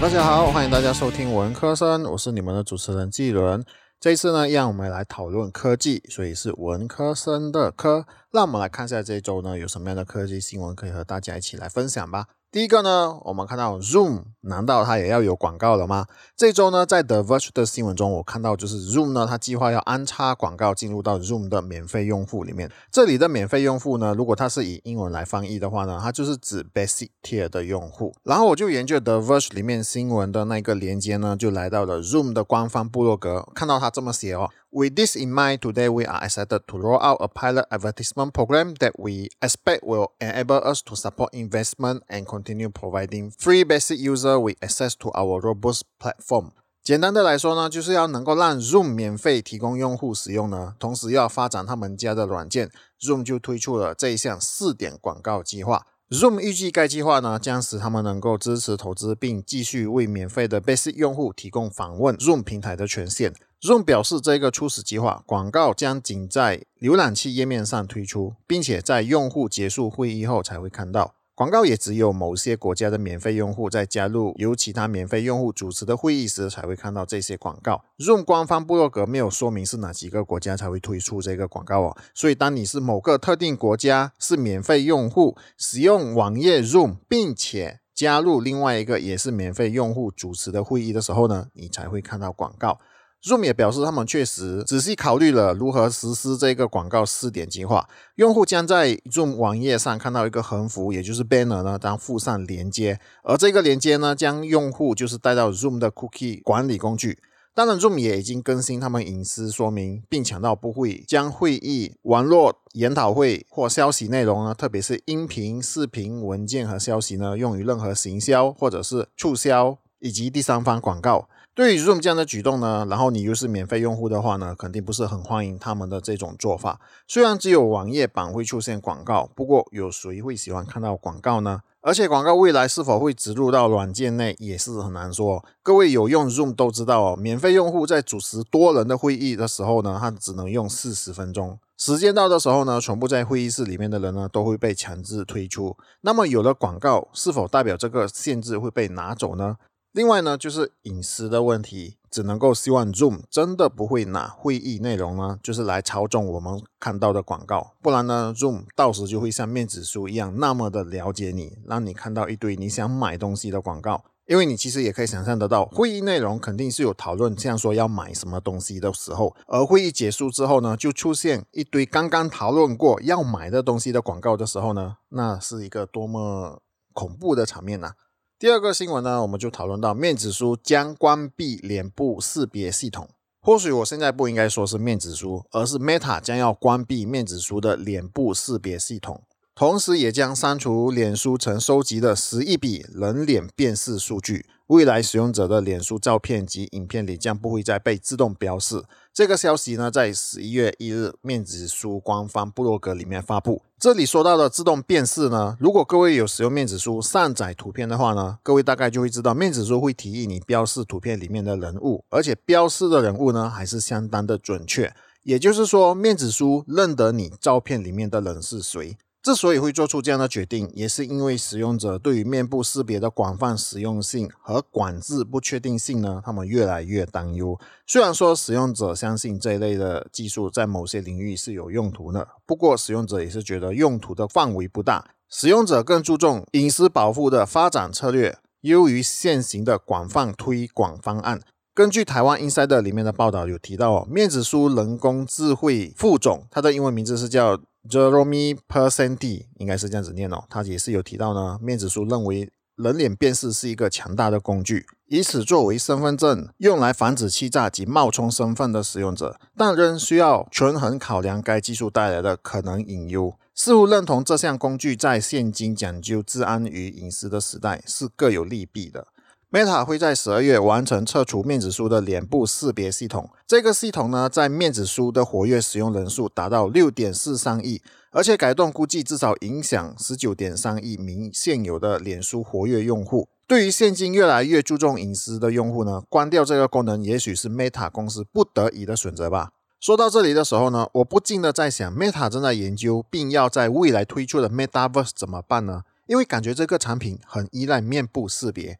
[0.00, 3.64] 大家好，欢迎大家收听文科生，我是你们的主持人纪伦。
[3.98, 8.06] 这一次呢，让我们来讨论科技，所以是文科生的科。
[8.30, 12.26] 让我们来看一下这一周呢有什么样的科技新闻可以和大家一起来分享吧。
[12.50, 16.06] 第一个呢，我们看到 Zoom，难道它也要有广告了吗？
[16.34, 22.72] 这周呢，在 The Verge 的新闻中，我看到就是 Zoom 呢，它计划要安插广告进入到 Zoom 的免费用户里面。
[22.90, 28.14] 这里的免费用户呢，如果它是以英文来翻译的话呢，它就是指 Basic Tier 的用户。
[28.22, 34.48] 然后我就研究 The Verge 里面新闻的那个连接呢，就来到了 Zoom 的官方部落格，看到它这么写哦。
[34.70, 38.92] With this in mind, today we are excited to roll out a pilot advertisement program that
[38.98, 44.56] we expect will enable us to support investment and continue providing free basic user with
[44.60, 46.50] access to our robust platform.
[46.82, 55.86] 简单的来说呢，就是要能够让 Zoom 免费提供用户使用呢，同时要发展他们家的软件，Zoom 就推出了这一项试点广告计划。
[56.10, 63.34] Zoom 预计该计划呢，将使他们能够支持投资，并继续为免费的 Basic 用户提供访问 Zoom 平台的权限。
[63.60, 71.64] Zoom 表示，这个初始计划广告将仅在浏览器页面上推出，并且在用户结束会议后才会看到广告。
[71.64, 77.84] 也只有某些国家的免费用户在加入由其他免费用户主持的会议时才会看到这些广告。
[77.98, 81.96] Zoom 官方部落格没有说明是哪几个国家才会推出这个广告哦。
[82.14, 92.80] 所以，当你是某个特定国家是免费用户，使用网页 Zoom，并且加入另外一个也是免费用户主持的会议的时候呢，你才会看到广告。
[93.22, 97.88] Zoom 也表示，他们确实仔细考虑了如何实施这个广告试点计划。
[98.14, 107.18] 用户将在 Zoom 网页上看到一个横幅，也就是 banner 呢，将附上连接，而这个连接呢，将用户就是带到 Zoom 的 Cookie 管理工具。
[107.54, 121.28] 当然，Zoom 也已经更新他们隐私说明，并强调不会将会议、网络研讨会或消息内容呢，特别是音频、视频、文件和消息呢，用于任何行销或者是促销以及第三方广告。
[121.58, 126.80] 对于 Zoom 这样的举动呢，然后你又是免费用户的话呢，肯定不是很欢迎他们的这种做法。
[127.08, 131.62] 虽然只有网页版会出现广告，不过有谁会喜欢看到广告呢？
[131.80, 135.44] 而且广告未来是否会植入到软件内也是很难说。
[135.60, 141.58] 各位有用 Zoom 都知道哦，免费用户在主持多人的会议的时候呢，他只能用四十分钟。
[141.76, 145.76] 时间到的时候呢，全部在会议室里面的人呢，都会被强制退出。
[146.02, 149.56] 那么有了广告，是否代表这个限制会被拿走呢？
[149.98, 164.04] 另外呢，就是隐私的问题，只能够希望 Zoom 真的不会拿会议内容呢，就是来操纵我们看到的广告，不然呢，Zoom 到时就会像面子书一样那么的了解你，让你看到一堆你想买东西的广告。
[164.26, 177.94] 因为你其实也可以想象得到，会议内容肯定是有讨论，像说要买什么东西的时候，而会议结束之后呢，就出现一堆刚刚讨论过要买的东西的广告的时候呢，那是一个多么恐怖的场面呐！
[178.40, 183.08] 第二个新闻呢，我们就讨论到面子书将关闭脸部识别系统。
[183.40, 189.24] 或许我现在不应该说是面子书，而是 Meta 将要关闭面子书的脸部识别系统，
[189.58, 194.46] 同时也将删除脸书曾收集的十亿笔人脸辨识数据。
[194.68, 198.84] 未来使用者的脸书照片及影片里将不会再被自动标示。
[199.12, 203.62] 这个消息呢，在十一月一日面子书官方部落格里面发布。
[203.80, 214.94] 这里说到的自动辨识呢，如果各位有使用面子书上载图片的话呢，各位大概就会知道，面子书会提议你标示图片里面的人物，而且标示的人物呢，还是相当的准确。
[215.24, 218.96] 也就是说，面子书认得你照片里面的人是谁。
[219.28, 227.60] 之所以会做出这样的决定，也是因为使用者对于面部识别的广泛实用性和管制不确定性呢，他们越来越担忧。
[227.86, 235.10] 虽然说使用者相信这一类的技术在某些领域是有用途的，不过使用者也是觉得用途的范围不大。
[235.28, 241.42] 使用者更注重隐私保护的发展策略，优于现行的广泛推广方案。
[241.78, 247.60] 根据台湾 Insider 里面的报道有提到哦，面子书人工智慧副总，他的英文名字是叫。
[247.88, 251.56] Jeremy Percenti 应该是这样子念哦，他也是有提到呢。
[251.62, 263.32] 面子书认为人脸辨识是一个强大的工具，以此作为身份证，用来防止欺诈及冒充身份的使用者，但仍需要权衡考量该技术带来的可能隐忧。
[263.54, 269.06] 似乎认同这项工具在现今讲究治安与隐私的时代是各有利弊的。
[269.50, 273.30] Meta 会在十二月完成撤除面子书的脸部识别系统。
[273.46, 277.80] 这个系统呢，在面子书的活跃使用人数达到六点四三亿，
[278.10, 283.30] 而且改动估计至少影响十九点三亿名现有的脸书活跃用户。
[283.46, 289.52] 对于现今越来越注重隐私的用户呢，关掉这个功能，也许是 Meta 公司不得已的选择吧。
[289.80, 295.84] 说到这里的时候呢，我不禁的在想，Meta 正在研究并要在未来推出的 Metaverse 怎么办呢？
[296.06, 298.78] 因为感觉这个产品很依赖面部识别。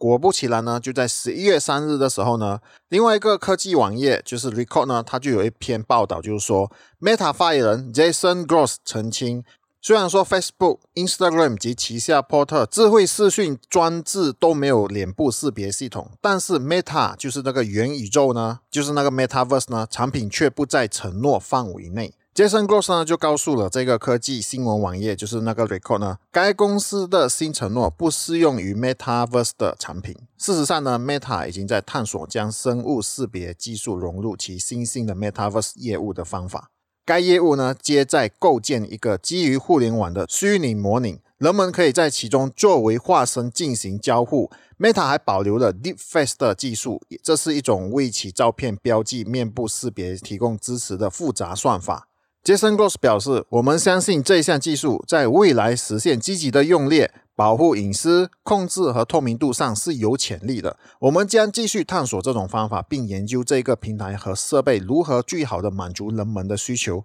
[0.00, 2.58] 果不其然呢，就在十一月三日的时候呢，
[2.88, 9.44] 另外一个科技网页就是 Record 呢，它就有一篇报道，就是说 Meta 发言人 Jason Gross 澄清，
[9.82, 22.14] 虽然说 Facebook、Instagram 及旗下 Porter 智慧视讯装置都没有脸部识别系统，但是 Meta 就是那个元宇宙呢，就是那个 Metaverse 呢，产品却不在承诺范围内。
[22.40, 30.16] Jason Gross 呢就告诉了这个科技新闻网页，就是那个 Record 呢，该公司的新承诺不适用于 Metaverse 的产品。
[30.38, 36.70] 事实上呢，Meta 已经在探索将生物识别技术融入其新兴的 Metaverse 业务的方法。
[37.04, 44.50] 该业务呢，皆在构建一个基于互联网的虚拟模拟，人们可以在其中作为化身进行交互。
[44.78, 52.06] Meta 还保留了 Deep Face 的技术，这是一种为其照片标记面部识别提供支持的复杂算法。
[52.42, 60.78] Jason Gross 表示：“我们相信这项技术在未来实现积极的用列、保护隐私、控制和透明度上是有潜力的。
[61.00, 67.04] 我们将继续探索这种方法，并研究这个平台和设备如何最好的满足人们的需求。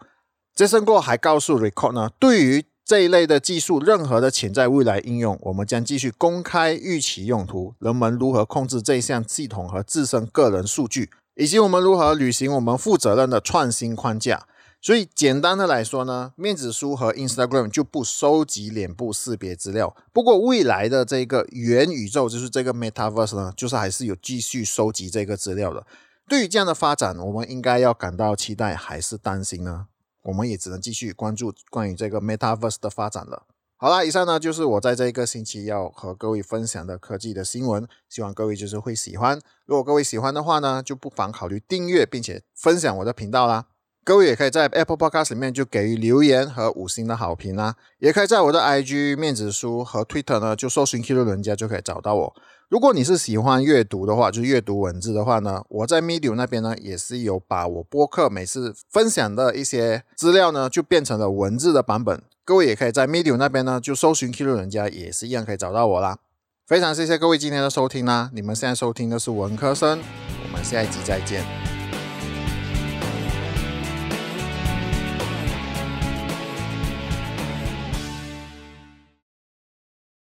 [0.55, 14.47] ”Jason Gross 还告诉 Record 呢：“对于这一类的技术，任何的潜在未来应用，我们将继续公开预期用途、人们如何控制这项系统和自身个人数据，以及我们如何履行我们负责任的创新框架。”
[14.85, 19.95] 所以简单的来说呢，面子书和 Instagram 就不收集脸部识别资料。
[20.13, 25.87] 不过未来的这个元宇宙，就是这个 Metaverse 呢，就是还是有继续收集这个资料的。
[26.29, 29.87] 对于这样的发展，我们应该要感到期待还是担心呢？
[30.21, 33.47] 我们也只能继续关注关于这个 Metaverse 的发展了。
[33.77, 39.41] 好啦，以上呢就是我在这一个星期要和各位分享的科技的新闻，希望各位就是会喜欢。
[39.65, 43.65] 如果各位喜欢的话呢，就不妨考虑订阅并且分享我的频道啦。
[44.05, 52.35] 各位也可以在 Apple Podcast 里面就给予留言和五星的好评啦，也可以在我的 IG 面子书和 Twitter 呢，就搜寻 Kilo 人家就可以找到我。
[52.69, 62.21] 如果你是喜欢阅读的话，就阅读文字的话呢，我在 Medium 那边呢也是有把我播客每次分享的一些资料呢，就变成了文字的版本。
[62.43, 66.19] 各位也可以在 Medium 那边呢就搜寻 Kilo 人家，也是一样可以找到我啦。
[66.67, 69.99] 非常谢谢各位今天的收听啦，你们现在收听的是文科生，
[70.43, 71.64] 我们下一集再见。